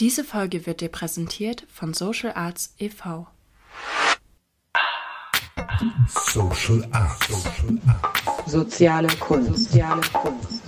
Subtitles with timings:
[0.00, 3.26] Diese Folge wird dir präsentiert von Social Arts e.V.
[6.08, 7.28] Social Arts.
[7.28, 8.50] Social Arts.
[8.50, 9.72] Soziale Kunst.
[9.72, 10.62] Soziale Kunst.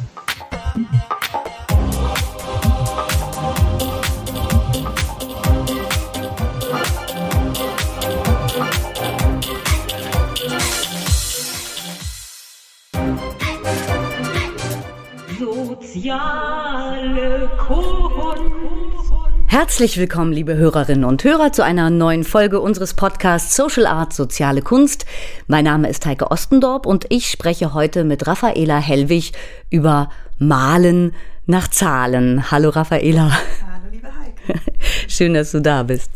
[15.39, 19.12] Soziale Kunst.
[19.53, 24.63] Herzlich willkommen, liebe Hörerinnen und Hörer, zu einer neuen Folge unseres Podcasts Social Art Soziale
[24.63, 25.05] Kunst.
[25.47, 29.33] Mein Name ist Heike Ostendorp und ich spreche heute mit Raffaela Hellwig
[29.69, 31.13] über Malen
[31.45, 32.51] nach Zahlen.
[32.51, 33.31] Hallo Raffaela.
[33.31, 34.59] Hallo liebe Heike.
[35.09, 36.11] Schön, dass du da bist.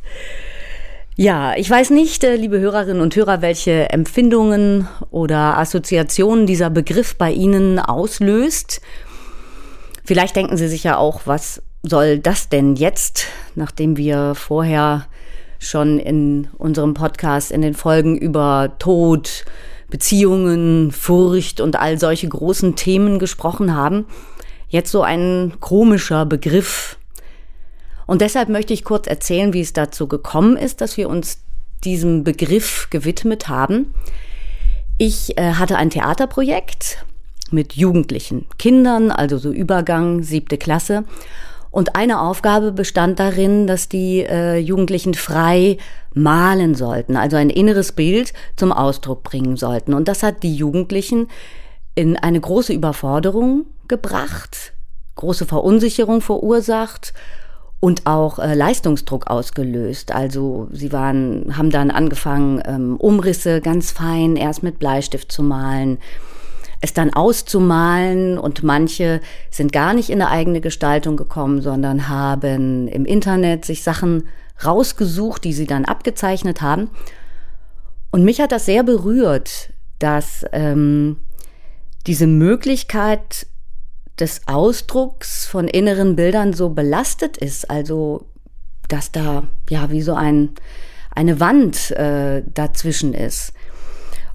[1.14, 7.16] Ja, ich weiß nicht, äh, liebe Hörerinnen und Hörer, welche Empfindungen oder Assoziationen dieser Begriff
[7.16, 8.80] bei Ihnen auslöst.
[10.06, 15.06] Vielleicht denken Sie sich ja auch, was soll das denn jetzt, nachdem wir vorher
[15.58, 19.44] schon in unserem Podcast in den Folgen über Tod,
[19.88, 24.06] Beziehungen, Furcht und all solche großen Themen gesprochen haben,
[24.68, 26.98] jetzt so ein komischer Begriff.
[28.06, 31.40] Und deshalb möchte ich kurz erzählen, wie es dazu gekommen ist, dass wir uns
[31.84, 33.94] diesem Begriff gewidmet haben.
[34.98, 37.04] Ich äh, hatte ein Theaterprojekt
[37.50, 41.04] mit Jugendlichen, Kindern, also so Übergang, siebte Klasse.
[41.70, 45.78] Und eine Aufgabe bestand darin, dass die äh, Jugendlichen frei
[46.14, 49.92] malen sollten, also ein inneres Bild zum Ausdruck bringen sollten.
[49.92, 51.28] Und das hat die Jugendlichen
[51.94, 54.72] in eine große Überforderung gebracht,
[55.16, 57.12] große Verunsicherung verursacht
[57.80, 60.12] und auch äh, Leistungsdruck ausgelöst.
[60.12, 65.98] Also sie waren, haben dann angefangen, ähm, Umrisse ganz fein erst mit Bleistift zu malen
[66.80, 72.88] es dann auszumalen und manche sind gar nicht in eine eigene Gestaltung gekommen, sondern haben
[72.88, 74.28] im Internet sich Sachen
[74.64, 76.90] rausgesucht, die sie dann abgezeichnet haben.
[78.10, 81.18] Und mich hat das sehr berührt, dass ähm,
[82.06, 83.46] diese Möglichkeit
[84.18, 88.26] des Ausdrucks von inneren Bildern so belastet ist, also
[88.88, 90.50] dass da ja wie so ein
[91.14, 93.52] eine Wand äh, dazwischen ist.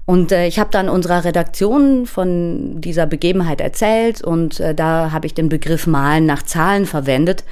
[0.04, 5.26] Und äh, ich habe dann unserer Redaktion von dieser Begebenheit erzählt und äh, da habe
[5.26, 7.44] ich den Begriff Malen nach Zahlen verwendet.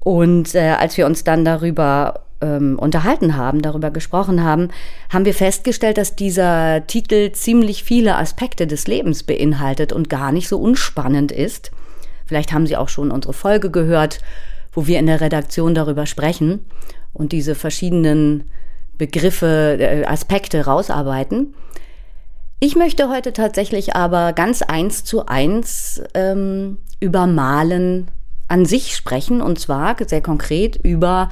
[0.00, 4.68] Und äh, als wir uns dann darüber ähm, unterhalten haben, darüber gesprochen haben,
[5.12, 10.48] haben wir festgestellt, dass dieser Titel ziemlich viele Aspekte des Lebens beinhaltet und gar nicht
[10.48, 11.70] so unspannend ist.
[12.26, 14.20] Vielleicht haben Sie auch schon unsere Folge gehört,
[14.72, 16.64] wo wir in der Redaktion darüber sprechen
[17.12, 18.44] und diese verschiedenen
[18.98, 21.54] Begriffe, äh, Aspekte rausarbeiten.
[22.60, 28.10] Ich möchte heute tatsächlich aber ganz eins zu eins ähm, über Malen
[28.48, 31.30] an sich sprechen und zwar sehr konkret über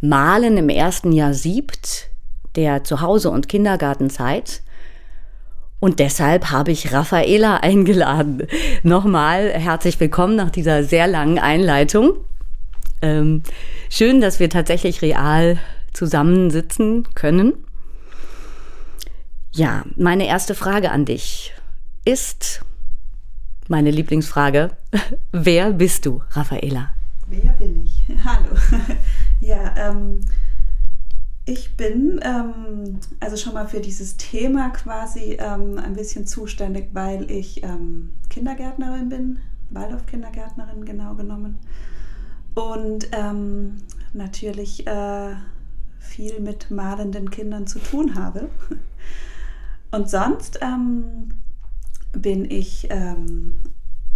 [0.00, 2.10] Malen im ersten Jahr siebt
[2.56, 4.62] der Zuhause- und Kindergartenzeit.
[5.80, 8.46] Und deshalb habe ich Raffaela eingeladen.
[8.82, 12.12] Nochmal herzlich willkommen nach dieser sehr langen Einleitung.
[13.02, 13.42] Ähm,
[13.90, 15.58] schön, dass wir tatsächlich real
[15.94, 17.54] zusammensitzen können.
[19.52, 21.54] Ja, meine erste Frage an dich
[22.04, 22.64] ist
[23.68, 24.72] meine Lieblingsfrage.
[25.32, 26.90] Wer bist du, Raffaela?
[27.28, 28.04] Wer bin ich?
[28.24, 28.50] Hallo.
[29.40, 30.20] ja, ähm,
[31.46, 37.30] ich bin ähm, also schon mal für dieses Thema quasi ähm, ein bisschen zuständig, weil
[37.30, 39.38] ich ähm, Kindergärtnerin bin,
[39.70, 41.58] Waldorf-Kindergärtnerin genau genommen.
[42.54, 43.76] Und ähm,
[44.12, 45.34] natürlich äh,
[46.04, 48.48] viel mit malenden Kindern zu tun habe.
[49.90, 51.40] Und sonst ähm,
[52.12, 53.56] bin ich ähm,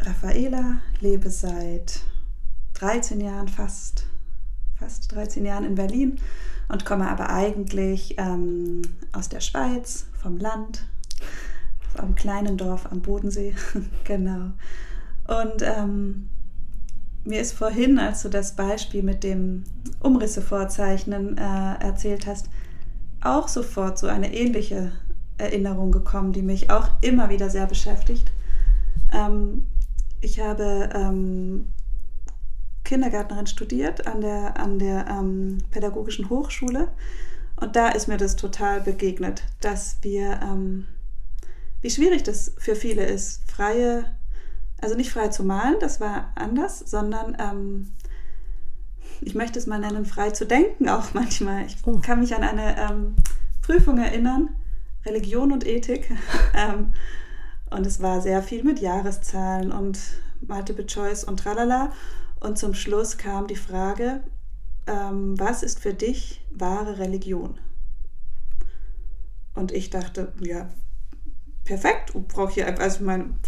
[0.01, 2.01] Raffaela, lebe seit
[2.75, 4.07] 13 Jahren, fast,
[4.77, 6.21] fast 13 Jahren in Berlin
[6.69, 8.83] und komme aber eigentlich ähm,
[9.13, 10.87] aus der Schweiz, vom Land,
[11.97, 13.55] vom kleinen Dorf am Bodensee,
[14.05, 14.53] genau.
[15.27, 16.29] Und ähm,
[17.29, 19.65] mir ist vorhin, als du das Beispiel mit dem
[20.01, 22.49] Umrisse vorzeichnen äh, erzählt hast,
[23.21, 24.93] auch sofort so eine ähnliche
[25.37, 28.33] Erinnerung gekommen, die mich auch immer wieder sehr beschäftigt.
[29.13, 29.67] Ähm,
[30.21, 31.69] ich habe ähm,
[32.85, 36.89] Kindergärtnerin studiert an der, an der ähm, Pädagogischen Hochschule
[37.57, 40.87] und da ist mir das total begegnet, dass wir, ähm,
[41.83, 44.07] wie schwierig das für viele ist, freie
[44.81, 47.93] also nicht frei zu malen, das war anders, sondern ähm,
[49.21, 51.67] ich möchte es mal nennen, frei zu denken auch manchmal.
[51.67, 51.99] Ich oh.
[51.99, 53.17] kann mich an eine ähm,
[53.63, 54.51] Prüfung erinnern,
[55.05, 56.11] Religion und Ethik.
[56.55, 56.93] ähm,
[57.71, 59.99] und es war sehr viel mit Jahreszahlen und
[60.41, 61.93] Multiple Choice und tralala.
[62.41, 64.23] Und zum Schluss kam die Frage,
[64.87, 67.59] ähm, was ist für dich wahre Religion?
[69.55, 70.69] Und ich dachte, ja,
[71.65, 73.39] perfekt, brauche hier also mein,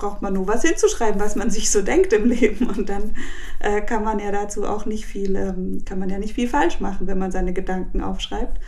[0.00, 2.68] braucht man nur was hinzuschreiben, was man sich so denkt im Leben.
[2.68, 3.14] Und dann
[3.60, 6.80] äh, kann man ja dazu auch nicht viel, ähm, kann man ja nicht viel falsch
[6.80, 8.60] machen, wenn man seine Gedanken aufschreibt.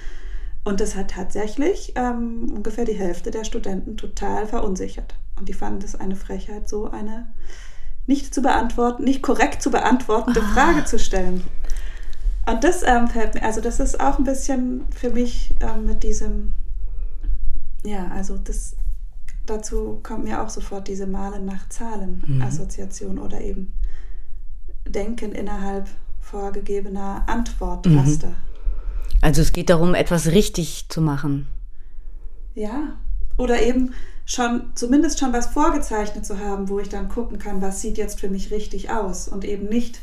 [0.63, 5.17] Und das hat tatsächlich ähm, ungefähr die Hälfte der Studenten total verunsichert.
[5.37, 7.33] Und die fanden es eine Frechheit, so eine
[8.07, 10.55] nicht zu beantworten, nicht korrekt zu beantwortende ah.
[10.55, 11.43] Frage zu stellen.
[12.47, 16.03] Und das ähm, fällt mir, also das ist auch ein bisschen für mich ähm, mit
[16.03, 16.55] diesem,
[17.85, 18.77] ja, also das,
[19.47, 23.23] dazu kommt mir auch sofort diese Malen nach Zahlen-Assoziation mhm.
[23.23, 23.73] oder eben
[24.87, 25.89] Denken innerhalb
[26.21, 28.29] vorgegebener Antwortraster.
[28.29, 28.37] Mhm.
[29.21, 31.47] Also es geht darum, etwas richtig zu machen.
[32.55, 32.97] Ja,
[33.39, 33.95] oder eben
[34.25, 38.21] schon, zumindest schon was vorgezeichnet zu haben, wo ich dann gucken kann, was sieht jetzt
[38.21, 40.01] für mich richtig aus und eben nicht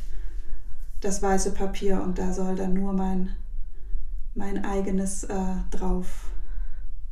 [1.01, 3.29] das weiße Papier und da soll dann nur mein,
[4.35, 5.35] mein eigenes äh,
[5.71, 6.31] drauf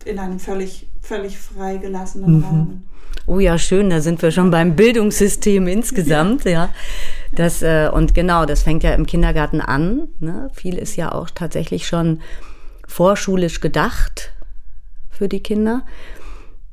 [0.08, 2.44] in einem völlig, völlig freigelassenen mhm.
[2.44, 2.84] Rahmen.
[3.26, 6.70] Oh ja, schön, da sind wir schon beim Bildungssystem insgesamt, ja.
[7.34, 10.08] Das, äh, und genau, das fängt ja im Kindergarten an.
[10.20, 10.50] Ne?
[10.54, 12.22] Viel ist ja auch tatsächlich schon
[12.88, 14.32] vorschulisch gedacht
[15.10, 15.84] für die Kinder.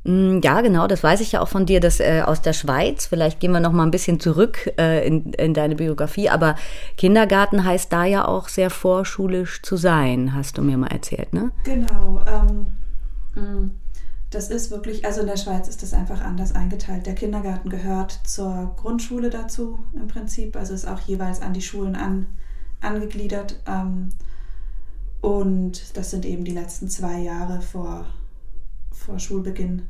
[0.05, 3.07] Mm, ja, genau, das weiß ich ja auch von dir, das äh, aus der Schweiz.
[3.07, 6.29] Vielleicht gehen wir noch mal ein bisschen zurück äh, in, in deine Biografie.
[6.29, 6.55] Aber
[6.95, 11.51] Kindergarten heißt da ja auch sehr vorschulisch zu sein, hast du mir mal erzählt, ne?
[11.65, 12.21] Genau.
[12.27, 12.67] Ähm,
[14.31, 17.05] das ist wirklich, also in der Schweiz ist das einfach anders eingeteilt.
[17.05, 21.95] Der Kindergarten gehört zur Grundschule dazu im Prinzip, also ist auch jeweils an die Schulen
[21.95, 22.27] an,
[22.81, 23.61] angegliedert.
[23.65, 24.09] Ähm,
[25.21, 28.05] und das sind eben die letzten zwei Jahre vor,
[28.91, 29.83] vor Schulbeginn.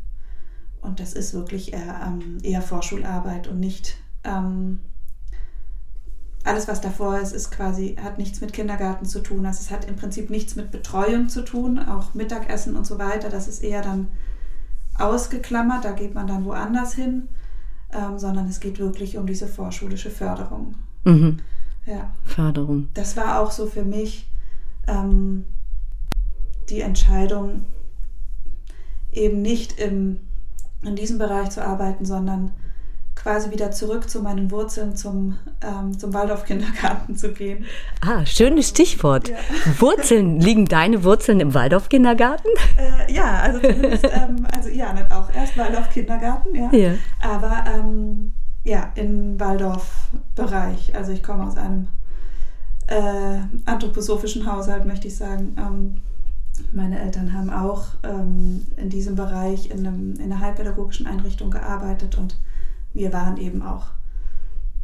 [0.82, 4.80] Und das ist wirklich eher, ähm, eher Vorschularbeit und nicht ähm,
[6.46, 9.46] alles, was davor ist, ist quasi, hat nichts mit Kindergarten zu tun.
[9.46, 13.30] Also es hat im Prinzip nichts mit Betreuung zu tun, auch Mittagessen und so weiter.
[13.30, 14.10] Das ist eher dann
[14.98, 17.28] ausgeklammert, da geht man dann woanders hin,
[17.92, 20.76] ähm, sondern es geht wirklich um diese vorschulische Förderung.
[21.04, 21.40] Mhm.
[21.86, 22.14] Ja.
[22.24, 22.90] Förderung.
[22.94, 24.28] Das war auch so für mich
[24.88, 25.46] ähm,
[26.70, 27.66] die Entscheidung,
[29.12, 30.20] eben nicht im,
[30.84, 32.52] in diesem Bereich zu arbeiten, sondern
[33.26, 37.66] quasi wieder zurück zu meinen Wurzeln zum, ähm, zum Waldorf-Kindergarten zu gehen.
[38.00, 39.30] Ah, schönes Stichwort.
[39.30, 39.38] Ja.
[39.80, 42.48] Wurzeln, liegen deine Wurzeln im Waldorf-Kindergarten?
[42.78, 46.72] Äh, ja, also ähm, also ja, nicht auch erst Waldorf-Kindergarten, ja.
[46.72, 46.92] ja.
[47.20, 48.34] Aber ähm,
[48.64, 50.96] ja, im Waldorf-Bereich.
[50.96, 51.88] Also ich komme aus einem
[52.86, 55.56] äh, anthroposophischen Haushalt, möchte ich sagen.
[55.58, 56.02] Ähm,
[56.72, 62.20] meine Eltern haben auch ähm, in diesem Bereich in, einem, in einer heilpädagogischen Einrichtung gearbeitet
[62.20, 62.38] und
[62.96, 63.88] wir waren eben auch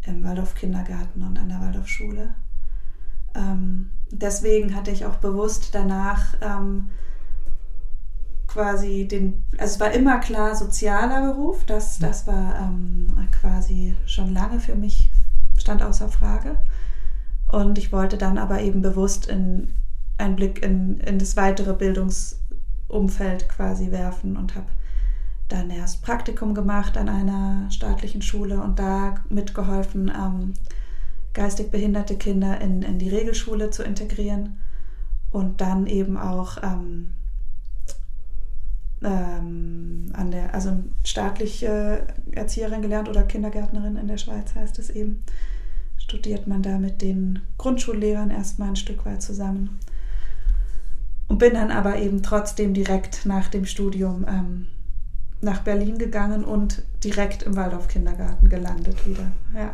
[0.05, 2.35] im Waldorf-Kindergarten und an der Waldorfschule.
[3.33, 6.89] Ähm, deswegen hatte ich auch bewusst danach ähm,
[8.47, 14.33] quasi den, also es war immer klar sozialer Beruf, das, das war ähm, quasi schon
[14.33, 15.09] lange für mich,
[15.57, 16.59] stand außer Frage.
[17.49, 19.73] Und ich wollte dann aber eben bewusst in,
[20.17, 24.67] einen Blick in, in das weitere Bildungsumfeld quasi werfen und habe
[25.51, 30.53] dann erst Praktikum gemacht an einer staatlichen Schule und da mitgeholfen, ähm,
[31.33, 34.57] geistig behinderte Kinder in, in die Regelschule zu integrieren
[35.31, 37.13] und dann eben auch ähm,
[39.03, 45.23] ähm, an der, also staatliche Erzieherin gelernt oder Kindergärtnerin in der Schweiz heißt es eben.
[45.97, 49.79] Studiert man da mit den Grundschullehrern erstmal ein Stück weit zusammen.
[51.27, 54.67] Und bin dann aber eben trotzdem direkt nach dem Studium ähm,
[55.41, 59.31] nach Berlin gegangen und direkt im Waldorf-Kindergarten gelandet wieder.
[59.53, 59.73] Ja.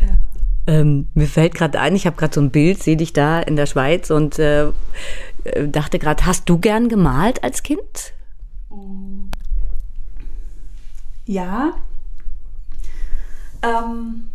[0.00, 0.18] ja.
[0.66, 3.56] Ähm, mir fällt gerade ein, ich habe gerade so ein Bild, sehe dich da in
[3.56, 4.68] der Schweiz und äh,
[5.44, 8.12] äh dachte gerade, hast du gern gemalt als Kind?
[11.24, 11.72] Ja.
[13.62, 14.30] Ähm,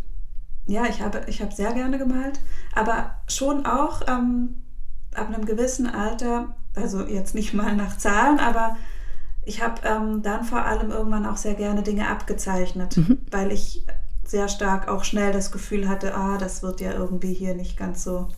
[0.66, 2.40] ja, ich habe, ich habe sehr gerne gemalt,
[2.74, 4.62] aber schon auch ähm,
[5.14, 8.76] ab einem gewissen Alter, also jetzt nicht mal nach Zahlen, aber
[9.48, 13.18] ich habe ähm, dann vor allem irgendwann auch sehr gerne Dinge abgezeichnet, mhm.
[13.30, 13.84] weil ich
[14.24, 18.04] sehr stark auch schnell das Gefühl hatte, ah, das wird ja irgendwie hier nicht ganz
[18.04, 18.28] so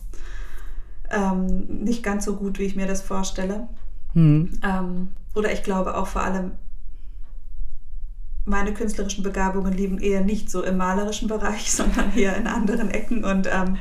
[1.09, 3.67] ähm, nicht ganz so gut, wie ich mir das vorstelle.
[4.13, 4.59] Mhm.
[4.63, 6.53] Ähm, oder ich glaube auch vor allem,
[8.45, 13.25] meine künstlerischen Begabungen liegen eher nicht so im malerischen Bereich, sondern eher in anderen Ecken
[13.25, 13.75] und ähm,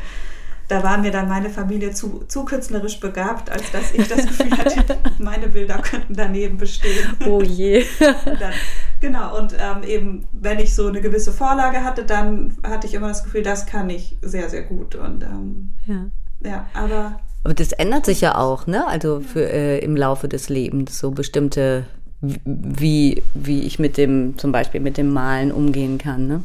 [0.71, 4.57] da war mir dann meine Familie zu, zu künstlerisch begabt, als dass ich das Gefühl
[4.57, 7.17] hatte, meine Bilder könnten daneben bestehen.
[7.27, 7.85] Oh je.
[7.99, 8.53] dann
[9.01, 13.09] Genau, und ähm, eben, wenn ich so eine gewisse Vorlage hatte, dann hatte ich immer
[13.09, 14.95] das Gefühl, das kann ich sehr, sehr gut.
[14.95, 16.07] Und ähm, Ja.
[16.49, 18.87] ja, aber Aber das ändert sich ja auch, ne?
[18.87, 21.87] Also für, äh, im Laufe des Lebens so bestimmte,
[22.21, 26.43] wie, wie ich mit dem, zum Beispiel mit dem Malen umgehen kann, ne?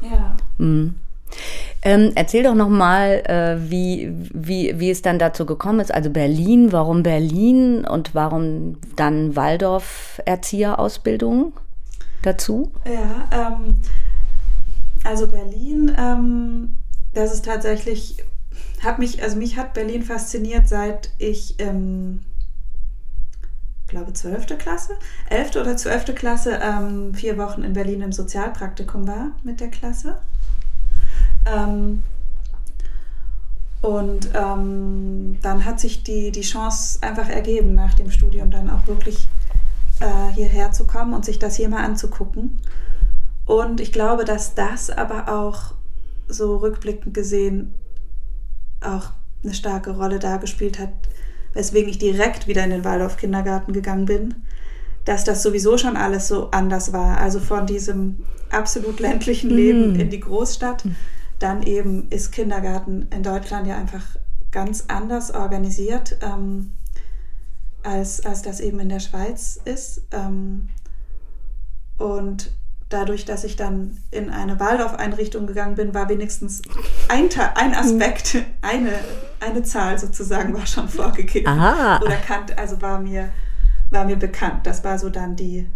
[0.00, 0.36] ja.
[0.56, 0.94] Mhm.
[1.86, 5.94] Ähm, erzähl doch noch mal, äh, wie, wie, wie es dann dazu gekommen ist.
[5.94, 11.52] Also Berlin, warum Berlin und warum dann Waldorf-Erzieherausbildung
[12.22, 12.72] dazu?
[12.84, 13.76] Ja, ähm,
[15.04, 16.76] also Berlin, ähm,
[17.14, 18.16] das ist tatsächlich,
[18.82, 22.22] hat mich, also mich hat Berlin fasziniert, seit ich, ähm,
[23.86, 24.58] glaube, 12.
[24.58, 24.94] Klasse,
[25.30, 25.60] 11.
[25.60, 26.16] oder 12.
[26.16, 30.18] Klasse, ähm, vier Wochen in Berlin im Sozialpraktikum war mit der Klasse.
[31.46, 32.02] Ähm,
[33.82, 38.86] und ähm, dann hat sich die, die Chance einfach ergeben, nach dem Studium dann auch
[38.86, 39.28] wirklich
[40.00, 42.58] äh, hierher zu kommen und sich das hier mal anzugucken.
[43.44, 45.74] Und ich glaube, dass das aber auch
[46.28, 47.74] so rückblickend gesehen
[48.80, 49.10] auch
[49.44, 50.90] eine starke Rolle da gespielt hat,
[51.52, 54.34] weswegen ich direkt wieder in den Waldorf-Kindergarten gegangen bin,
[55.04, 57.18] dass das sowieso schon alles so anders war.
[57.18, 60.82] Also von diesem absolut ländlichen Leben in die Großstadt.
[61.38, 64.16] Dann eben ist Kindergarten in Deutschland ja einfach
[64.50, 66.72] ganz anders organisiert, ähm,
[67.82, 70.02] als, als das eben in der Schweiz ist.
[70.12, 70.70] Ähm,
[71.98, 72.50] und
[72.88, 76.62] dadurch, dass ich dann in eine Waldorf-Einrichtung gegangen bin, war wenigstens
[77.08, 78.92] ein, ein Aspekt, eine,
[79.40, 81.48] eine Zahl sozusagen war schon vorgegeben.
[81.48, 82.00] Aha.
[82.02, 83.30] Oder kannt, also war mir,
[83.90, 84.66] war mir bekannt.
[84.66, 85.68] Das war so dann die,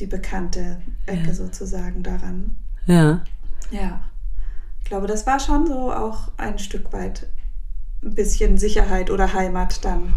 [0.00, 2.56] die bekannte Ecke sozusagen daran.
[2.86, 3.22] Ja.
[3.70, 4.00] Ja.
[4.84, 7.26] Ich glaube, das war schon so auch ein Stück weit
[8.02, 10.12] ein bisschen Sicherheit oder Heimat dann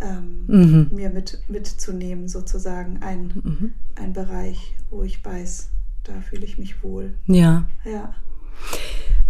[0.00, 0.90] ähm, Mhm.
[0.92, 3.00] mir mit, mitzunehmen, sozusagen.
[3.02, 5.70] Ein, ein Bereich, wo ich weiß,
[6.04, 7.14] da fühle ich mich wohl.
[7.26, 7.64] Ja.
[7.84, 8.14] Ja.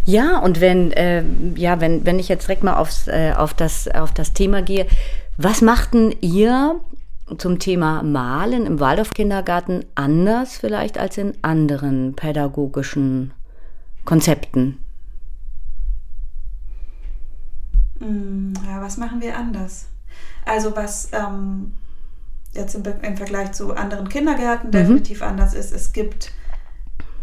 [0.04, 1.24] Ja, und wenn, äh,
[1.56, 4.86] ja, wenn, wenn ich jetzt direkt mal aufs, äh, auf, das, auf das Thema gehe,
[5.38, 6.78] was machten ihr
[7.38, 13.32] zum Thema Malen im Waldorf-Kindergarten anders vielleicht als in anderen pädagogischen
[14.04, 14.78] Konzepten?
[18.00, 19.86] Mm, Ja, was machen wir anders?
[20.44, 21.72] Also was ähm,
[22.52, 26.32] jetzt im, im Vergleich zu anderen Kindergärten definitiv anders ist, es gibt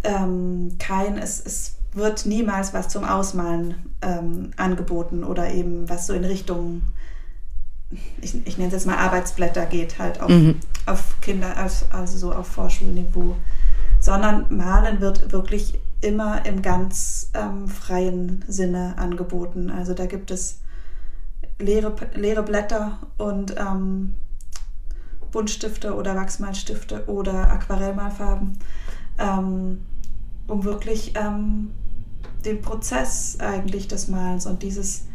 [0.03, 6.13] ähm, kein, es, es wird niemals was zum Ausmalen ähm, angeboten oder eben was so
[6.13, 6.81] in Richtung,
[8.21, 10.31] ich, ich nenne es jetzt mal Arbeitsblätter geht, halt auf,
[10.85, 13.35] auf Kinder, also so auf Vorschulniveau.
[13.99, 19.69] Sondern Malen wird wirklich immer im ganz ähm, freien Sinne angeboten.
[19.69, 20.59] Also da gibt es
[21.59, 24.15] leere, leere Blätter und ähm,
[25.31, 28.57] Buntstifte oder Wachsmalstifte oder Aquarellmalfarben,
[29.17, 29.81] ähm,
[30.47, 31.71] um wirklich ähm,
[32.43, 35.05] den Prozess eigentlich des Malens und dieses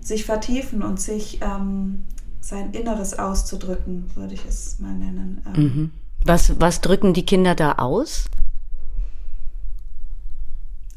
[0.00, 2.04] sich vertiefen und sich ähm,
[2.40, 5.42] sein Inneres auszudrücken, würde ich es mal nennen.
[5.46, 5.90] Ähm, Mhm.
[6.24, 8.26] Was, was drücken die Kinder da aus?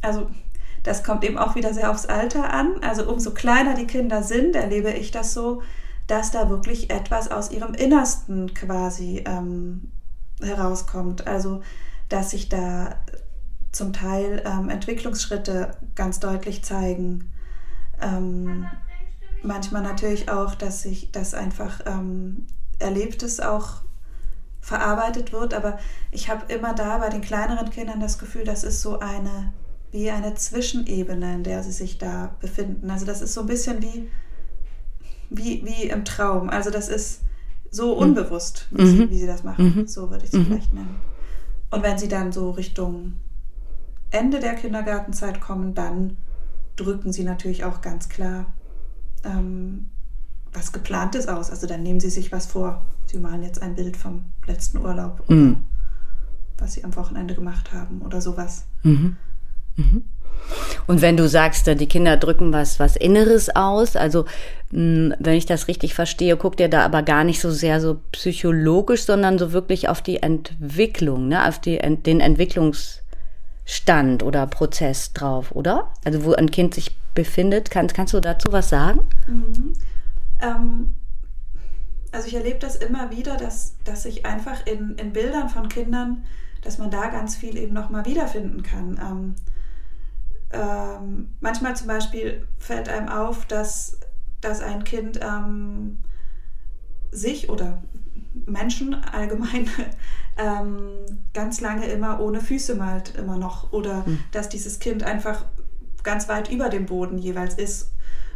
[0.03, 0.29] Also
[0.83, 2.83] das kommt eben auch wieder sehr aufs Alter an.
[2.83, 5.63] Also umso kleiner die Kinder sind, erlebe ich das so,
[6.07, 9.91] dass da wirklich etwas aus ihrem Innersten quasi ähm,
[10.41, 11.25] herauskommt.
[11.25, 11.62] Also
[12.10, 12.95] dass sich da
[13.72, 17.31] zum Teil ähm, Entwicklungsschritte ganz deutlich zeigen.
[18.01, 18.67] Ähm,
[19.41, 22.45] manchmal natürlich auch, dass sich das einfach ähm,
[22.79, 23.81] Erlebtes auch
[24.62, 25.77] verarbeitet wird, aber
[26.12, 29.51] ich habe immer da bei den kleineren Kindern das Gefühl, das ist so eine
[29.93, 32.89] wie eine Zwischenebene, in der sie sich da befinden.
[32.89, 34.09] Also das ist so ein bisschen wie,
[35.29, 36.50] wie, wie im Traum.
[36.50, 37.21] Also das ist
[37.71, 39.88] so unbewusst, wie, sie, wie sie das machen.
[39.88, 40.95] So würde ich es vielleicht nennen.
[41.71, 43.13] Und wenn sie dann so Richtung
[44.12, 46.17] Ende der Kindergartenzeit kommen, dann
[46.75, 48.45] drücken sie natürlich auch ganz klar
[49.23, 49.89] ähm,
[50.51, 51.50] was geplantes aus.
[51.50, 52.83] Also dann nehmen sie sich was vor.
[53.05, 55.63] Sie malen jetzt ein Bild vom letzten Urlaub oder Mhm.
[56.57, 58.65] was sie am Wochenende gemacht haben oder sowas.
[60.87, 64.25] Und wenn du sagst, äh, die Kinder drücken was, was Inneres aus, also
[64.71, 67.99] mh, wenn ich das richtig verstehe, guckt ihr da aber gar nicht so sehr so
[68.11, 71.47] psychologisch, sondern so wirklich auf die Entwicklung, ne?
[71.47, 75.91] auf die, den Entwicklungsstand oder Prozess drauf, oder?
[76.03, 77.71] Also wo ein Kind sich befindet.
[77.71, 79.01] Kannst, kannst du dazu was sagen?
[80.41, 80.93] Ähm,
[82.11, 86.23] also ich erlebe das immer wieder, dass, dass sich einfach in, in Bildern von Kindern,
[86.61, 88.99] dass man da ganz viel eben nochmal wiederfinden kann.
[89.01, 89.35] Ähm,
[90.53, 94.00] ähm, manchmal zum Beispiel fällt einem auf, dass,
[94.39, 95.98] dass ein Kind ähm,
[97.12, 97.81] sich oder
[98.45, 99.67] Menschen allgemein
[100.38, 100.89] ähm,
[101.33, 103.74] ganz lange immer ohne Füße malt, immer noch.
[103.74, 104.19] Oder Hm.
[104.31, 105.45] dass dieses Kind einfach
[106.03, 107.91] ganz weit über dem Boden jeweils ist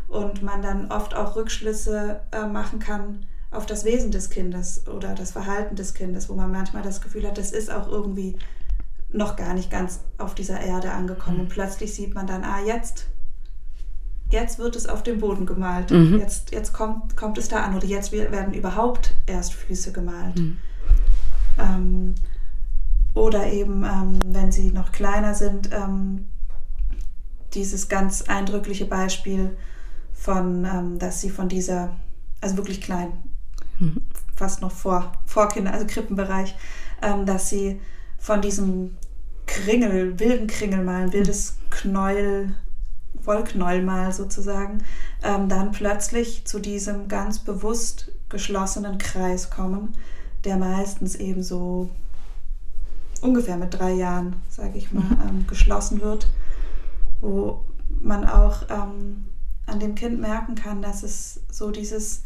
[0.08, 5.16] und man dann oft auch Rückschlüsse äh, machen kann auf das Wesen des Kindes oder
[5.16, 8.38] das Verhalten des Kindes, wo man manchmal das Gefühl hat, das ist auch irgendwie
[9.10, 11.42] noch gar nicht ganz auf dieser Erde angekommen.
[11.42, 13.08] Und plötzlich sieht man dann, ah, jetzt,
[14.30, 15.92] jetzt wird es auf dem Boden gemalt.
[15.92, 16.20] Mhm.
[16.20, 20.40] Jetzt, jetzt kommt, kommt es da an oder jetzt werden überhaupt erst Füße gemalt.
[21.60, 22.16] Ähm,
[23.14, 26.26] oder eben, ähm, wenn sie noch kleiner sind, ähm,
[27.54, 29.58] dieses ganz eindrückliche Beispiel
[30.14, 31.96] von, ähm, dass sie von dieser,
[32.42, 33.14] also wirklich klein,
[34.36, 36.56] fast noch vor, vor Kinder, also Krippenbereich,
[37.02, 37.80] ähm, dass sie
[38.18, 38.98] von diesem
[39.46, 42.56] Kringel, wilden Kringel mal, ein wildes Knäuel,
[43.14, 44.84] Wollknäuel mal sozusagen,
[45.24, 49.94] ähm, dann plötzlich zu diesem ganz bewusst geschlossenen Kreis kommen,
[50.44, 51.90] der meistens eben so
[53.22, 56.28] ungefähr mit drei Jahren, sage ich mal, ähm, geschlossen wird,
[57.22, 57.66] wo
[58.02, 59.26] man auch ähm,
[59.66, 62.24] an dem Kind merken kann, dass es so dieses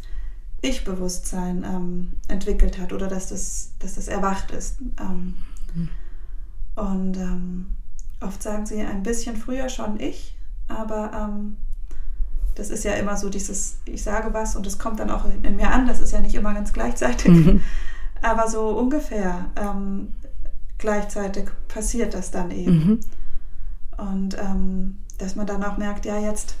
[0.60, 4.76] Ich-Bewusstsein ähm, entwickelt hat oder dass das, dass das erwacht ist.
[5.00, 5.34] Ähm,
[6.74, 7.66] Und ähm,
[8.20, 10.36] oft sagen sie ein bisschen früher schon ich,
[10.68, 11.56] aber ähm,
[12.54, 15.56] das ist ja immer so dieses, ich sage was und es kommt dann auch in
[15.56, 17.60] mir an, das ist ja nicht immer ganz gleichzeitig,
[18.22, 20.08] aber so ungefähr ähm,
[20.78, 22.76] gleichzeitig passiert das dann eben.
[22.76, 23.00] Mhm.
[23.96, 26.56] Und ähm, dass man dann auch merkt, ja, jetzt,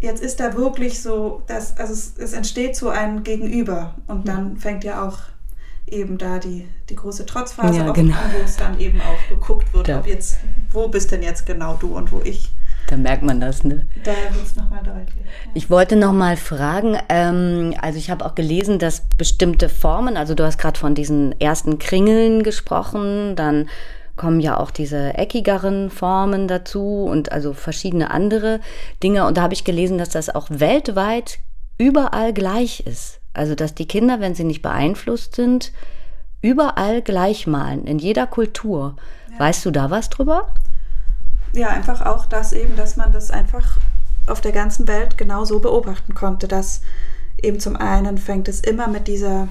[0.00, 3.94] jetzt ist da wirklich so, dass, also es, es entsteht so ein Gegenüber.
[4.06, 5.18] Und dann fängt ja auch
[5.86, 8.16] eben da die, die große Trotzphase Ja, genau.
[8.36, 9.98] wo es dann eben auch geguckt wird, Da.
[10.00, 10.38] ob jetzt,
[10.72, 12.50] wo bist denn jetzt genau du und wo ich.
[12.86, 13.86] Da merkt man das, ne?
[14.02, 15.14] Da wird es nochmal deutlich.
[15.54, 20.34] Ich wollte noch mal fragen, ähm, also ich habe auch gelesen, dass bestimmte Formen, also
[20.34, 23.68] du hast gerade von diesen ersten Kringeln gesprochen, dann
[24.16, 28.60] kommen ja auch diese eckigeren Formen dazu und also verschiedene andere
[29.02, 29.24] Dinge.
[29.26, 31.38] Und da habe ich gelesen, dass das auch weltweit
[31.78, 33.19] überall gleich ist.
[33.32, 35.72] Also dass die Kinder, wenn sie nicht beeinflusst sind,
[36.42, 38.96] überall gleich malen, in jeder Kultur.
[39.38, 40.52] Weißt du da was drüber?
[41.52, 43.78] ja, einfach auch das eben, dass man das einfach
[44.26, 46.82] auf der ganzen Welt genau so beobachten konnte, dass
[47.42, 49.48] eben zum einen fängt es immer mit dieser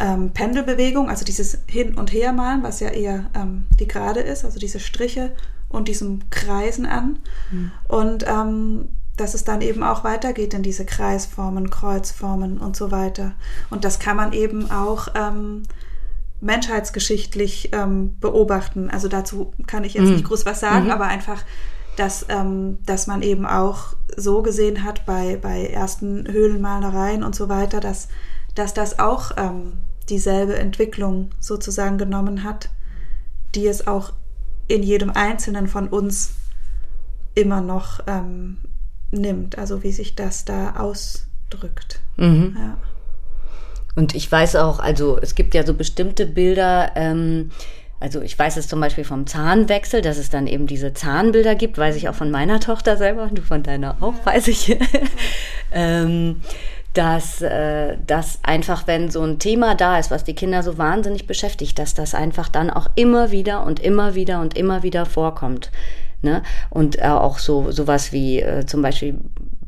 [0.00, 4.58] ähm, Pendelbewegung, also dieses Hin- und Hermalen, was ja eher ähm, die Gerade ist, also
[4.58, 5.32] diese Striche
[5.68, 7.18] und diesem Kreisen an.
[7.88, 8.88] Und ähm,
[9.20, 13.32] dass es dann eben auch weitergeht in diese Kreisformen, Kreuzformen und so weiter.
[13.70, 15.62] Und das kann man eben auch ähm,
[16.40, 18.90] menschheitsgeschichtlich ähm, beobachten.
[18.90, 21.42] Also dazu kann ich jetzt nicht groß was sagen, aber einfach,
[21.96, 27.48] dass, ähm, dass man eben auch so gesehen hat bei, bei ersten Höhlenmalereien und so
[27.48, 28.08] weiter, dass,
[28.54, 29.74] dass das auch ähm,
[30.08, 32.70] dieselbe Entwicklung sozusagen genommen hat,
[33.54, 34.12] die es auch
[34.68, 36.34] in jedem Einzelnen von uns
[37.34, 38.58] immer noch ähm,
[39.10, 39.58] nimmt.
[39.58, 42.00] Also wie sich das da ausdrückt.
[42.16, 42.56] Mhm.
[42.58, 42.78] Ja.
[43.96, 47.50] Und ich weiß auch, also es gibt ja so bestimmte Bilder, ähm,
[48.00, 51.78] also ich weiß es zum Beispiel vom Zahnwechsel, dass es dann eben diese Zahnbilder gibt,
[51.78, 54.78] weiß ich auch von meiner Tochter selber, du von deiner auch, weiß ich.
[55.72, 56.40] ähm,
[56.94, 61.26] dass, äh, dass einfach, wenn so ein Thema da ist, was die Kinder so wahnsinnig
[61.26, 65.70] beschäftigt, dass das einfach dann auch immer wieder und immer wieder und immer wieder vorkommt.
[66.22, 66.42] Ne?
[66.70, 69.18] Und äh, auch so sowas wie äh, zum Beispiel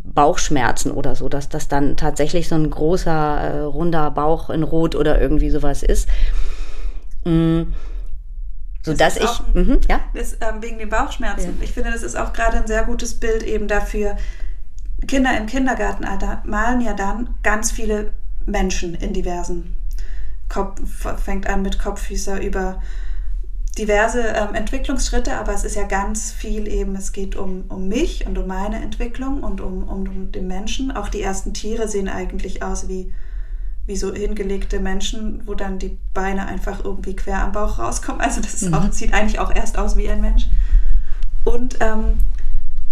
[0.02, 4.96] Bauchschmerzen oder so, dass das dann tatsächlich so ein großer, äh, runder Bauch in Rot
[4.96, 6.08] oder irgendwie sowas ist.
[7.24, 7.62] Mm,
[8.82, 11.58] so dass ist ich, ein- mhm, ja, Das, ähm, wegen den Bauchschmerzen.
[11.62, 14.16] Ich finde, das ist auch gerade ein sehr gutes Bild eben dafür.
[15.06, 18.10] Kinder im Kindergartenalter malen ja dann ganz viele
[18.46, 19.76] Menschen in diversen
[20.48, 20.80] Kopf,
[21.22, 22.80] fängt an mit Kopffüßer über
[23.78, 28.26] diverse ähm, Entwicklungsschritte, aber es ist ja ganz viel eben, es geht um, um mich
[28.26, 30.90] und um meine Entwicklung und um, um, um den Menschen.
[30.90, 33.12] Auch die ersten Tiere sehen eigentlich aus wie,
[33.86, 38.20] wie so hingelegte Menschen, wo dann die Beine einfach irgendwie quer am Bauch rauskommen.
[38.20, 40.48] Also das ist auch, sieht eigentlich auch erst aus wie ein Mensch.
[41.44, 42.18] Und ähm,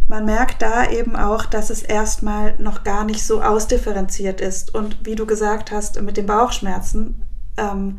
[0.06, 4.74] man merkt da eben auch, dass es erstmal noch gar nicht so ausdifferenziert ist.
[4.74, 7.26] Und wie du gesagt hast, mit den Bauchschmerzen
[7.58, 7.98] ähm,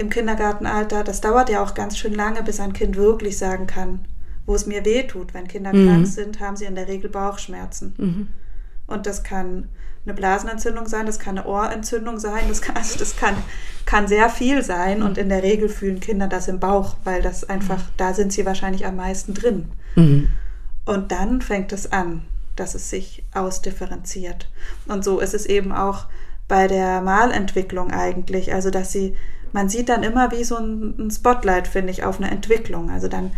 [0.00, 4.00] im Kindergartenalter, das dauert ja auch ganz schön lange, bis ein Kind wirklich sagen kann,
[4.46, 5.34] wo es mir weh tut.
[5.34, 7.94] Wenn Kinder krank sind, haben sie in der Regel Bauchschmerzen.
[8.86, 9.68] Und das kann
[10.04, 13.36] eine Blasenentzündung sein, das kann eine Ohrentzündung sein, das kann, also das kann,
[13.84, 15.02] kann sehr viel sein.
[15.02, 18.46] Und in der Regel fühlen Kinder das im Bauch, weil das einfach, da sind sie
[18.46, 19.68] wahrscheinlich am meisten drin.
[20.86, 22.22] Und dann fängt es an,
[22.56, 24.50] dass es sich ausdifferenziert.
[24.88, 26.06] Und so ist es eben auch
[26.48, 28.52] bei der Malentwicklung eigentlich.
[28.52, 29.14] Also dass sie,
[29.52, 32.90] man sieht dann immer wie so ein, ein Spotlight, finde ich, auf eine Entwicklung.
[32.90, 33.32] Also dann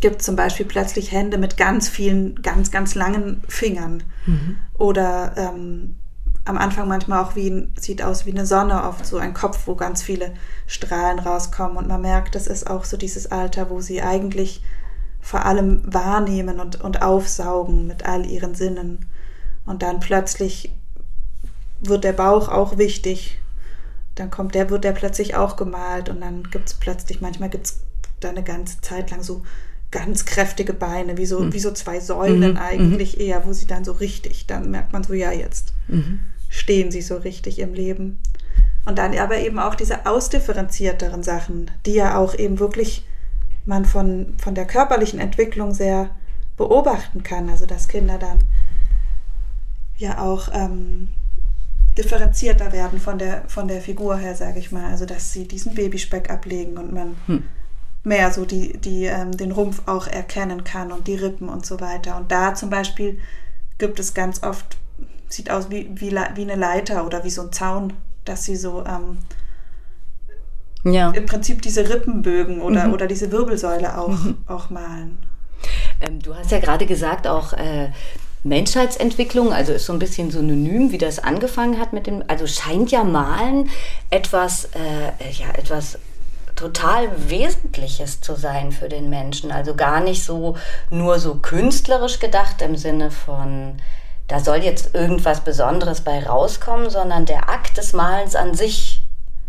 [0.00, 4.02] gibt es zum Beispiel plötzlich Hände mit ganz vielen, ganz, ganz langen Fingern.
[4.26, 4.58] Mhm.
[4.74, 5.96] Oder ähm,
[6.44, 9.66] am Anfang manchmal auch wie ein, sieht aus wie eine Sonne, oft so ein Kopf,
[9.66, 10.32] wo ganz viele
[10.66, 11.76] Strahlen rauskommen.
[11.76, 14.62] Und man merkt, das ist auch so dieses Alter, wo sie eigentlich
[15.20, 19.06] vor allem wahrnehmen und, und aufsaugen mit all ihren Sinnen.
[19.64, 20.72] Und dann plötzlich
[21.80, 23.40] wird der Bauch auch wichtig.
[24.16, 27.66] Dann kommt der, wird der plötzlich auch gemalt und dann gibt es plötzlich, manchmal gibt
[27.66, 27.80] es
[28.20, 29.42] da eine ganze Zeit lang so
[29.90, 31.52] ganz kräftige Beine, wie so, mhm.
[31.52, 32.58] wie so zwei Säulen mhm.
[32.58, 33.22] eigentlich mhm.
[33.22, 36.20] eher, wo sie dann so richtig, dann merkt man so, ja, jetzt mhm.
[36.48, 38.18] stehen sie so richtig im Leben.
[38.84, 43.06] Und dann aber eben auch diese ausdifferenzierteren Sachen, die ja auch eben wirklich
[43.64, 46.10] man von, von der körperlichen Entwicklung sehr
[46.56, 47.50] beobachten kann.
[47.50, 48.38] Also dass Kinder dann
[49.98, 51.08] ja auch ähm,
[51.96, 54.90] differenzierter werden von der, von der Figur her, sage ich mal.
[54.90, 57.44] Also dass sie diesen Babyspeck ablegen und man hm.
[58.04, 61.80] mehr so die, die, ähm, den Rumpf auch erkennen kann und die Rippen und so
[61.80, 62.16] weiter.
[62.16, 63.18] Und da zum Beispiel
[63.78, 64.76] gibt es ganz oft,
[65.28, 67.92] sieht aus wie, wie, wie eine Leiter oder wie so ein Zaun,
[68.24, 69.18] dass sie so ähm,
[70.84, 71.10] ja.
[71.10, 72.94] im Prinzip diese Rippenbögen oder, mhm.
[72.94, 74.38] oder diese Wirbelsäule auch, mhm.
[74.46, 75.18] auch malen.
[76.00, 77.90] Ähm, du hast ja gerade gesagt, auch äh,
[78.42, 82.90] Menschheitsentwicklung, also ist so ein bisschen synonym, wie das angefangen hat mit dem, also scheint
[82.90, 83.68] ja Malen
[84.10, 85.98] etwas, äh, ja, etwas
[86.54, 89.52] total Wesentliches zu sein für den Menschen.
[89.52, 90.56] Also gar nicht so
[90.90, 93.76] nur so künstlerisch gedacht im Sinne von,
[94.26, 99.02] da soll jetzt irgendwas Besonderes bei rauskommen, sondern der Akt des Malens an sich,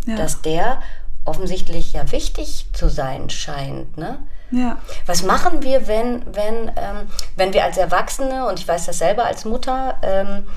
[0.06, 0.16] ja.
[0.16, 0.82] dass der
[1.26, 3.98] offensichtlich ja wichtig zu sein scheint.
[3.98, 4.20] Ne?
[4.52, 4.78] Ja.
[5.06, 9.26] Was machen wir, wenn, wenn, ähm, wenn wir als Erwachsene, und ich weiß das selber
[9.26, 10.48] als Mutter, ähm,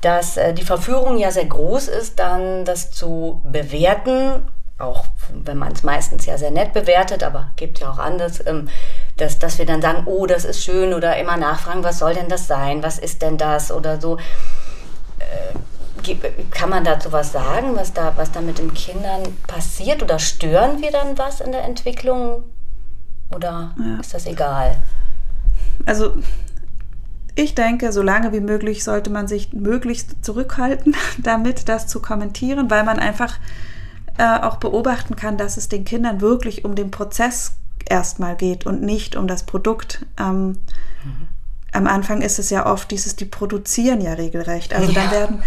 [0.00, 4.46] dass äh, die Verführung ja sehr groß ist, dann das zu bewerten,
[4.78, 8.68] auch wenn man es meistens ja sehr nett bewertet, aber gibt ja auch anders, ähm,
[9.16, 12.28] dass, dass wir dann sagen, oh, das ist schön oder immer nachfragen, was soll denn
[12.28, 14.18] das sein, was ist denn das oder so.
[15.18, 15.54] Äh,
[16.52, 20.02] kann man dazu was sagen, was da, was da mit den Kindern passiert?
[20.02, 22.44] Oder stören wir dann was in der Entwicklung?
[23.30, 24.00] Oder ja.
[24.00, 24.76] ist das egal?
[25.86, 26.14] Also
[27.34, 32.70] ich denke, so lange wie möglich sollte man sich möglichst zurückhalten, damit das zu kommentieren,
[32.70, 33.38] weil man einfach
[34.16, 37.52] äh, auch beobachten kann, dass es den Kindern wirklich um den Prozess
[37.88, 40.04] erstmal geht und nicht um das Produkt.
[40.18, 40.58] Ähm,
[41.04, 41.28] mhm
[41.72, 44.74] am Anfang ist es ja oft dieses, die produzieren ja regelrecht.
[44.74, 45.02] Also ja.
[45.02, 45.42] dann werden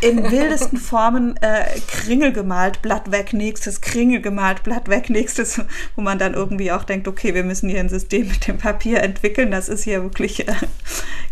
[0.00, 5.60] in wildesten Formen äh, Kringel gemalt, Blatt weg, nächstes, Kringel gemalt, Blatt weg, nächstes,
[5.96, 9.02] wo man dann irgendwie auch denkt, okay, wir müssen hier ein System mit dem Papier
[9.02, 9.50] entwickeln.
[9.50, 10.54] Das ist hier wirklich, äh,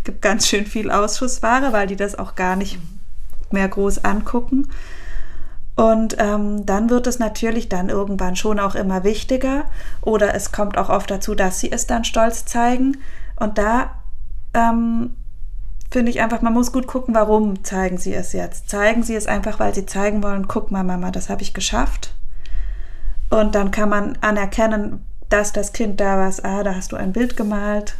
[0.05, 2.79] gibt ganz schön viel Ausschussware, weil die das auch gar nicht
[3.51, 4.69] mehr groß angucken.
[5.75, 9.65] Und ähm, dann wird es natürlich dann irgendwann schon auch immer wichtiger
[10.01, 12.99] oder es kommt auch oft dazu, dass sie es dann stolz zeigen.
[13.37, 13.98] Und da
[14.55, 15.11] ähm,
[15.91, 18.69] finde ich einfach, man muss gut gucken, warum zeigen sie es jetzt.
[18.69, 22.15] Zeigen sie es einfach, weil sie zeigen wollen, guck mal, Mama, das habe ich geschafft.
[23.31, 27.13] Und dann kann man anerkennen, dass das Kind da was, ah, da hast du ein
[27.13, 27.97] Bild gemalt.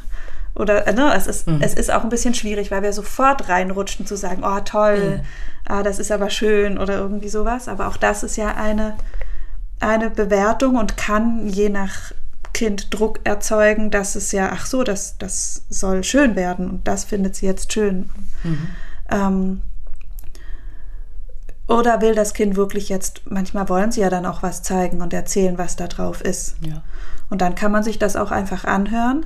[0.55, 1.61] Oder äh, ne, es, ist, mhm.
[1.61, 5.73] es ist auch ein bisschen schwierig, weil wir sofort reinrutschen zu sagen, oh toll, mhm.
[5.73, 7.69] ah, das ist aber schön oder irgendwie sowas.
[7.69, 8.97] Aber auch das ist ja eine,
[9.81, 12.13] eine Bewertung und kann je nach
[12.59, 17.05] Kind Druck erzeugen, dass es ja, ach so, das, das soll schön werden und das
[17.05, 18.11] findet sie jetzt schön.
[18.43, 18.69] Mhm.
[19.11, 19.61] Ähm,
[21.69, 25.15] oder will das Kind wirklich jetzt, manchmal wollen sie ja dann auch was zeigen und
[25.15, 26.57] erzählen, was da drauf ist.
[26.61, 26.83] Ja.
[27.31, 29.25] Und dann kann man sich das auch einfach anhören,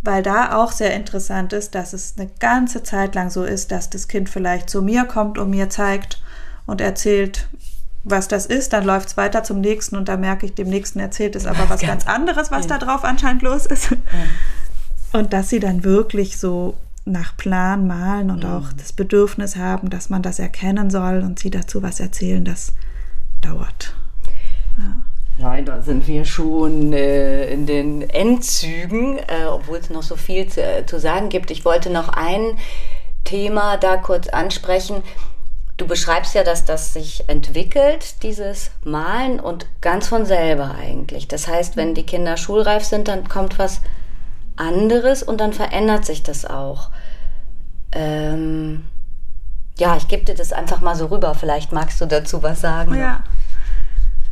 [0.00, 3.90] weil da auch sehr interessant ist, dass es eine ganze Zeit lang so ist, dass
[3.90, 6.22] das Kind vielleicht zu mir kommt und mir zeigt
[6.64, 7.46] und erzählt,
[8.04, 11.00] was das ist, dann läuft es weiter zum nächsten und da merke ich, dem nächsten
[11.00, 12.78] erzählt es aber was ganz anderes, was ja.
[12.78, 13.90] da drauf anscheinend los ist.
[13.90, 13.98] Ja.
[15.12, 18.50] Und dass sie dann wirklich so nach Plan malen und mhm.
[18.50, 22.72] auch das Bedürfnis haben, dass man das erkennen soll und sie dazu was erzählen, das
[23.40, 23.94] dauert.
[24.78, 24.96] Ja.
[25.38, 30.46] Nein, da sind wir schon äh, in den Endzügen, äh, obwohl es noch so viel
[30.46, 31.50] zu, äh, zu sagen gibt.
[31.50, 32.58] Ich wollte noch ein
[33.24, 35.02] Thema da kurz ansprechen
[35.80, 41.26] Du beschreibst ja, dass das sich entwickelt, dieses Malen und ganz von selber eigentlich.
[41.26, 43.80] Das heißt, wenn die Kinder schulreif sind, dann kommt was
[44.56, 46.90] anderes und dann verändert sich das auch.
[47.92, 48.84] Ähm,
[49.78, 51.34] ja, ich gebe dir das einfach mal so rüber.
[51.34, 52.94] Vielleicht magst du dazu was sagen.
[52.94, 53.24] Ja,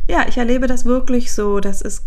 [0.07, 1.59] ja ich erlebe das wirklich so.
[1.59, 2.05] Das ist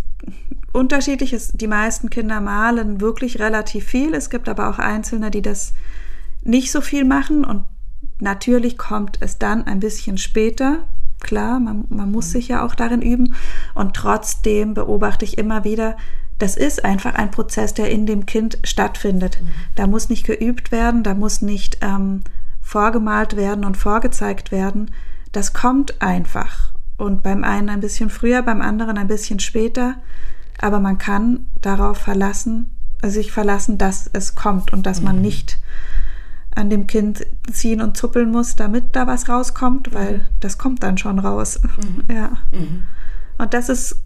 [0.73, 1.37] unterschiedlich.
[1.53, 4.15] Die meisten Kinder malen wirklich relativ viel.
[4.15, 5.73] Es gibt aber auch Einzelne, die das
[6.43, 7.65] nicht so viel machen und
[8.21, 10.87] natürlich kommt es dann ein bisschen später.
[11.21, 13.35] Klar, man, man muss sich ja auch darin üben.
[13.75, 15.97] Und trotzdem beobachte ich immer wieder,
[16.39, 19.41] das ist einfach ein Prozess, der in dem Kind stattfindet.
[19.41, 19.49] Mhm.
[19.77, 22.23] Da muss nicht geübt werden, da muss nicht ähm,
[22.61, 24.91] vorgemalt werden und vorgezeigt werden.
[25.31, 26.73] Das kommt einfach.
[26.97, 29.95] Und beim einen ein bisschen früher, beim anderen ein bisschen später.
[30.61, 32.71] Aber man kann darauf verlassen,
[33.05, 35.07] sich verlassen, dass es kommt und dass mhm.
[35.07, 35.59] man nicht
[36.55, 40.25] an dem Kind ziehen und zuppeln muss, damit da was rauskommt, weil mhm.
[40.41, 41.61] das kommt dann schon raus.
[41.63, 42.05] Mhm.
[42.15, 42.33] Ja.
[42.51, 42.85] Mhm.
[43.39, 43.97] Und das ist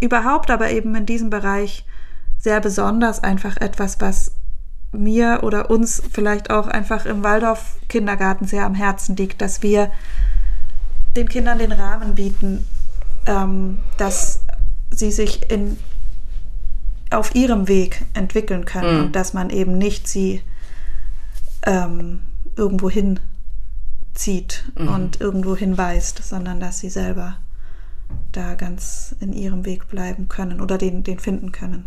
[0.00, 1.84] überhaupt aber eben in diesem Bereich
[2.38, 4.32] sehr besonders einfach etwas, was
[4.92, 9.90] mir oder uns vielleicht auch einfach im Waldorf Kindergarten sehr am Herzen liegt, dass wir
[11.16, 12.66] den Kindern den Rahmen bieten,
[13.26, 14.40] ähm, dass
[14.90, 15.78] sie sich in,
[17.10, 19.04] auf ihrem Weg entwickeln können mhm.
[19.04, 20.42] und dass man eben nicht sie
[21.64, 22.20] ähm,
[22.56, 24.88] irgendwo hinzieht mhm.
[24.88, 27.36] und irgendwo hinweist, sondern dass sie selber
[28.32, 31.84] da ganz in ihrem Weg bleiben können oder den, den finden können.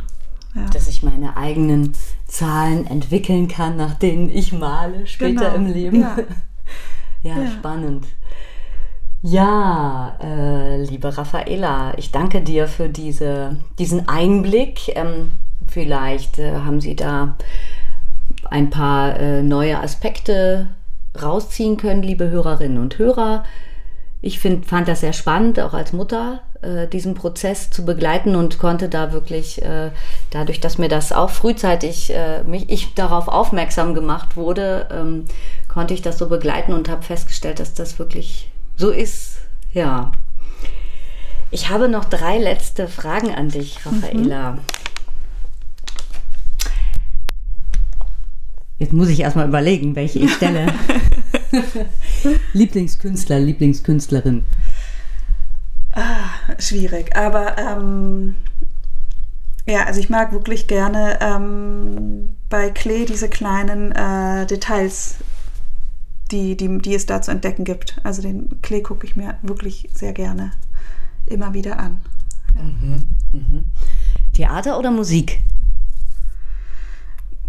[0.56, 0.66] Ja.
[0.70, 1.94] Dass ich meine eigenen
[2.28, 5.56] Zahlen entwickeln kann, nach denen ich male später genau.
[5.56, 6.02] im Leben.
[6.02, 6.18] Ja,
[7.24, 7.52] ja, ja.
[7.52, 8.08] spannend.
[9.22, 14.96] Ja, äh, liebe Raffaela, ich danke dir für diese, diesen Einblick.
[14.96, 15.32] Ähm,
[15.68, 17.36] vielleicht äh, haben Sie da
[18.50, 20.68] ein paar äh, neue Aspekte
[21.22, 23.44] rausziehen können, liebe Hörerinnen und Hörer.
[24.22, 28.58] Ich find, fand das sehr spannend, auch als Mutter, äh, diesen Prozess zu begleiten und
[28.58, 29.92] konnte da wirklich, äh,
[30.32, 35.26] dadurch, dass mir das auch frühzeitig, äh, mich, ich darauf aufmerksam gemacht wurde, ähm,
[35.68, 39.38] konnte ich das so begleiten und habe festgestellt, dass das wirklich so ist.
[39.74, 40.12] Ja.
[41.52, 44.54] Ich habe noch drei letzte Fragen an dich, Raffaela.
[44.54, 44.60] Mhm.
[48.78, 50.68] Jetzt muss ich erstmal überlegen, welche ich stelle.
[52.54, 54.44] Lieblingskünstler, Lieblingskünstlerin.
[55.94, 58.36] Ah, schwierig, aber ähm,
[59.66, 65.16] ja, also ich mag wirklich gerne ähm, bei Klee diese kleinen äh, Details,
[66.32, 68.00] die, die, die es da zu entdecken gibt.
[68.04, 70.52] Also den Klee gucke ich mir wirklich sehr gerne
[71.28, 72.02] immer wieder an.
[72.54, 72.62] Ja.
[72.62, 73.66] Mhm, mhm.
[74.34, 75.40] Theater oder Musik?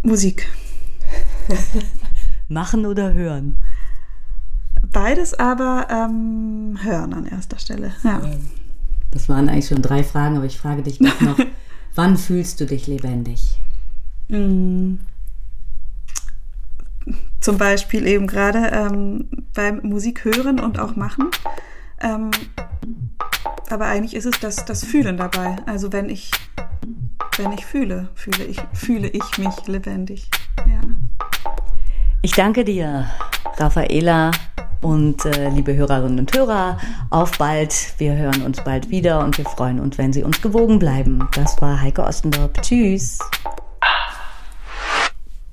[0.02, 0.46] Musik.
[2.48, 3.56] Machen oder hören?
[4.92, 7.92] Beides aber ähm, hören an erster Stelle.
[8.02, 8.20] Ja.
[9.10, 11.14] Das waren eigentlich schon drei Fragen, aber ich frage dich noch,
[11.94, 13.58] wann fühlst du dich lebendig?
[14.28, 14.94] Mm.
[17.40, 21.30] Zum Beispiel eben gerade ähm, beim Musik hören und auch machen.
[22.00, 22.30] Ähm,
[23.70, 25.56] aber eigentlich ist es das, das Fühlen dabei.
[25.66, 26.30] Also wenn ich,
[27.36, 30.28] wenn ich fühle, fühle ich, fühle ich mich lebendig.
[30.66, 30.80] Ja.
[32.26, 33.08] Ich danke dir,
[33.56, 34.32] Raffaela
[34.82, 36.76] und äh, liebe Hörerinnen und Hörer.
[37.08, 37.72] Auf bald.
[37.98, 41.28] Wir hören uns bald wieder und wir freuen uns, wenn Sie uns gewogen bleiben.
[41.36, 42.50] Das war Heike Ostendorf.
[42.62, 43.20] Tschüss.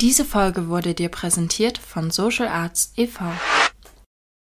[0.02, 3.24] Diese Folge wurde dir präsentiert von Social Arts e.V.